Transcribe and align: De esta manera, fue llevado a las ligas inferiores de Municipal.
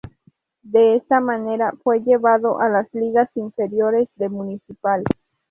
De 0.63 0.95
esta 0.95 1.19
manera, 1.19 1.75
fue 1.83 1.99
llevado 2.01 2.59
a 2.59 2.69
las 2.69 2.91
ligas 2.91 3.29
inferiores 3.35 4.09
de 4.15 4.29
Municipal. 4.29 5.03